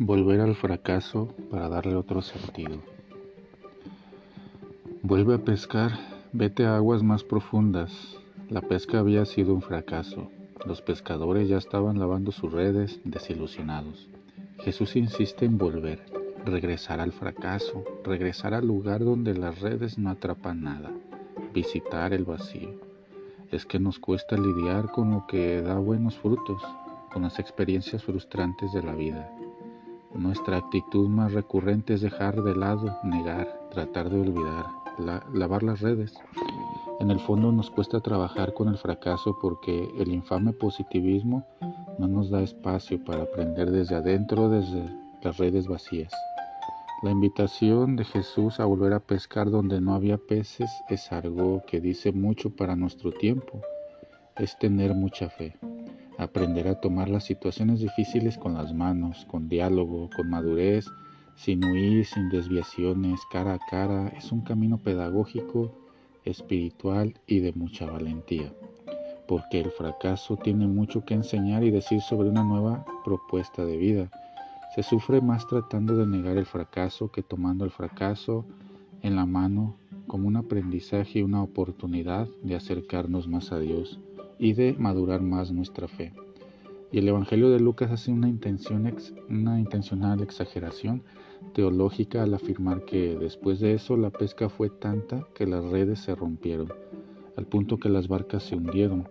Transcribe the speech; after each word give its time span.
Volver 0.00 0.40
al 0.40 0.56
fracaso 0.56 1.28
para 1.52 1.68
darle 1.68 1.94
otro 1.94 2.20
sentido. 2.20 2.78
Vuelve 5.02 5.34
a 5.34 5.38
pescar, 5.38 5.92
vete 6.32 6.66
a 6.66 6.74
aguas 6.74 7.04
más 7.04 7.22
profundas. 7.22 8.16
La 8.50 8.60
pesca 8.60 8.98
había 8.98 9.24
sido 9.24 9.54
un 9.54 9.62
fracaso. 9.62 10.32
Los 10.66 10.82
pescadores 10.82 11.48
ya 11.48 11.58
estaban 11.58 12.00
lavando 12.00 12.32
sus 12.32 12.52
redes, 12.52 13.00
desilusionados. 13.04 14.08
Jesús 14.58 14.96
insiste 14.96 15.44
en 15.44 15.58
volver, 15.58 16.04
regresar 16.44 16.98
al 16.98 17.12
fracaso, 17.12 17.84
regresar 18.02 18.52
al 18.52 18.66
lugar 18.66 19.04
donde 19.04 19.34
las 19.34 19.60
redes 19.60 19.96
no 19.96 20.10
atrapan 20.10 20.64
nada, 20.64 20.90
visitar 21.52 22.12
el 22.12 22.24
vacío. 22.24 22.80
Es 23.52 23.64
que 23.64 23.78
nos 23.78 24.00
cuesta 24.00 24.36
lidiar 24.36 24.90
con 24.90 25.12
lo 25.12 25.26
que 25.28 25.62
da 25.62 25.78
buenos 25.78 26.18
frutos, 26.18 26.60
con 27.12 27.22
las 27.22 27.38
experiencias 27.38 28.02
frustrantes 28.02 28.72
de 28.72 28.82
la 28.82 28.96
vida. 28.96 29.30
Nuestra 30.14 30.58
actitud 30.58 31.08
más 31.08 31.32
recurrente 31.32 31.94
es 31.94 32.00
dejar 32.00 32.42
de 32.42 32.54
lado, 32.54 32.98
negar, 33.02 33.68
tratar 33.70 34.10
de 34.10 34.20
olvidar, 34.20 34.66
lavar 35.32 35.64
las 35.64 35.80
redes. 35.80 36.14
En 37.00 37.10
el 37.10 37.18
fondo 37.18 37.50
nos 37.50 37.70
cuesta 37.70 38.00
trabajar 38.00 38.54
con 38.54 38.68
el 38.68 38.78
fracaso 38.78 39.36
porque 39.42 39.90
el 39.98 40.12
infame 40.12 40.52
positivismo 40.52 41.44
no 41.98 42.06
nos 42.06 42.30
da 42.30 42.42
espacio 42.42 43.02
para 43.04 43.24
aprender 43.24 43.70
desde 43.72 43.96
adentro, 43.96 44.48
desde 44.48 44.88
las 45.22 45.36
redes 45.38 45.66
vacías. 45.66 46.12
La 47.02 47.10
invitación 47.10 47.96
de 47.96 48.04
Jesús 48.04 48.60
a 48.60 48.64
volver 48.64 48.92
a 48.92 49.00
pescar 49.00 49.50
donde 49.50 49.80
no 49.80 49.94
había 49.94 50.16
peces 50.16 50.70
es 50.88 51.10
algo 51.12 51.62
que 51.66 51.80
dice 51.80 52.12
mucho 52.12 52.50
para 52.54 52.76
nuestro 52.76 53.10
tiempo. 53.10 53.60
Es 54.36 54.56
tener 54.58 54.94
mucha 54.94 55.28
fe. 55.28 55.56
Aprender 56.16 56.68
a 56.68 56.80
tomar 56.80 57.08
las 57.08 57.24
situaciones 57.24 57.80
difíciles 57.80 58.38
con 58.38 58.54
las 58.54 58.72
manos, 58.72 59.26
con 59.28 59.48
diálogo, 59.48 60.08
con 60.14 60.30
madurez, 60.30 60.86
sin 61.34 61.64
huir, 61.64 62.06
sin 62.06 62.28
desviaciones, 62.28 63.20
cara 63.32 63.54
a 63.54 63.58
cara, 63.58 64.08
es 64.16 64.30
un 64.30 64.42
camino 64.42 64.78
pedagógico, 64.78 65.72
espiritual 66.24 67.14
y 67.26 67.40
de 67.40 67.52
mucha 67.52 67.86
valentía, 67.86 68.52
porque 69.26 69.60
el 69.60 69.70
fracaso 69.70 70.36
tiene 70.36 70.66
mucho 70.66 71.04
que 71.04 71.14
enseñar 71.14 71.64
y 71.64 71.70
decir 71.70 72.00
sobre 72.00 72.28
una 72.28 72.44
nueva 72.44 72.84
propuesta 73.04 73.64
de 73.64 73.76
vida. 73.76 74.10
Se 74.74 74.82
sufre 74.82 75.20
más 75.20 75.46
tratando 75.46 75.96
de 75.96 76.06
negar 76.06 76.36
el 76.36 76.46
fracaso 76.46 77.10
que 77.10 77.22
tomando 77.22 77.64
el 77.64 77.70
fracaso 77.70 78.44
en 79.02 79.16
la 79.16 79.26
mano 79.26 79.76
como 80.06 80.28
un 80.28 80.36
aprendizaje 80.36 81.20
y 81.20 81.22
una 81.22 81.42
oportunidad 81.42 82.28
de 82.42 82.54
acercarnos 82.54 83.28
más 83.28 83.52
a 83.52 83.58
Dios 83.58 84.00
y 84.38 84.52
de 84.54 84.74
madurar 84.78 85.22
más 85.22 85.52
nuestra 85.52 85.88
fe. 85.88 86.12
Y 86.92 86.98
el 86.98 87.08
Evangelio 87.08 87.50
de 87.50 87.58
Lucas 87.58 87.90
hace 87.90 88.12
una, 88.12 88.28
intención 88.28 88.92
una 89.28 89.58
intencional 89.58 90.22
exageración 90.22 91.02
teológica 91.52 92.22
al 92.22 92.34
afirmar 92.34 92.84
que 92.84 93.16
después 93.16 93.60
de 93.60 93.74
eso 93.74 93.96
la 93.96 94.10
pesca 94.10 94.48
fue 94.48 94.70
tanta 94.70 95.26
que 95.34 95.46
las 95.46 95.64
redes 95.64 95.98
se 95.98 96.14
rompieron, 96.14 96.68
al 97.36 97.46
punto 97.46 97.78
que 97.78 97.88
las 97.88 98.08
barcas 98.08 98.44
se 98.44 98.56
hundieron. 98.56 99.08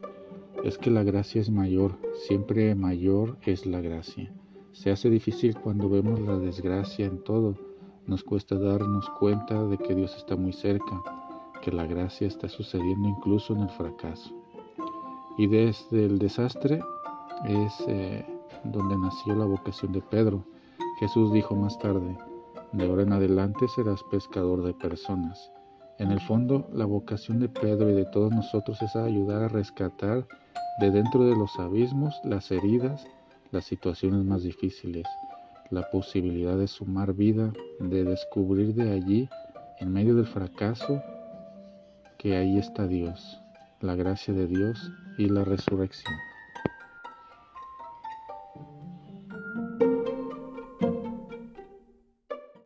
Es 0.63 0.77
que 0.77 0.91
la 0.91 1.03
gracia 1.03 1.41
es 1.41 1.49
mayor, 1.49 1.97
siempre 2.13 2.73
mayor 2.73 3.37
es 3.45 3.65
la 3.65 3.81
gracia. 3.81 4.31
Se 4.71 4.89
hace 4.89 5.09
difícil 5.09 5.55
cuando 5.59 5.89
vemos 5.89 6.19
la 6.21 6.37
desgracia 6.37 7.05
en 7.05 7.21
todo. 7.21 7.72
Nos 8.05 8.23
cuesta 8.23 8.57
darnos 8.59 9.09
cuenta 9.11 9.63
de 9.65 9.77
que 9.77 9.95
Dios 9.95 10.15
está 10.17 10.35
muy 10.35 10.51
cerca, 10.51 11.01
que 11.61 11.71
la 11.71 11.85
gracia 11.85 12.27
está 12.27 12.49
sucediendo 12.49 13.07
incluso 13.07 13.53
en 13.53 13.61
el 13.61 13.69
fracaso. 13.69 14.29
Y 15.37 15.47
desde 15.47 16.05
el 16.05 16.19
desastre 16.19 16.81
es 17.45 17.73
eh, 17.87 18.25
donde 18.65 18.97
nació 18.97 19.35
la 19.35 19.45
vocación 19.45 19.93
de 19.93 20.01
Pedro. 20.01 20.43
Jesús 20.99 21.31
dijo 21.31 21.55
más 21.55 21.79
tarde, 21.79 22.17
de 22.73 22.85
ahora 22.85 23.03
en 23.03 23.13
adelante 23.13 23.67
serás 23.69 24.03
pescador 24.11 24.63
de 24.63 24.73
personas. 24.73 25.51
En 25.97 26.11
el 26.11 26.19
fondo, 26.19 26.67
la 26.73 26.85
vocación 26.85 27.39
de 27.39 27.47
Pedro 27.47 27.89
y 27.89 27.93
de 27.93 28.05
todos 28.05 28.33
nosotros 28.33 28.81
es 28.81 28.95
ayudar 28.97 29.43
a 29.43 29.47
rescatar 29.47 30.27
de 30.79 30.91
dentro 30.91 31.23
de 31.23 31.35
los 31.35 31.57
abismos 31.57 32.19
las 32.25 32.51
heridas, 32.51 33.05
las 33.51 33.63
situaciones 33.63 34.25
más 34.25 34.43
difíciles, 34.43 35.05
la 35.69 35.89
posibilidad 35.89 36.57
de 36.57 36.67
sumar 36.67 37.13
vida, 37.13 37.51
de 37.79 38.03
descubrir 38.03 38.73
de 38.73 38.91
allí, 38.91 39.29
en 39.79 39.91
medio 39.91 40.15
del 40.15 40.27
fracaso, 40.27 41.01
que 42.17 42.37
ahí 42.37 42.57
está 42.57 42.87
Dios 42.87 43.43
la 43.83 43.95
gracia 43.95 44.33
de 44.33 44.47
Dios 44.47 44.91
y 45.17 45.27
la 45.27 45.43
resurrección. 45.43 46.15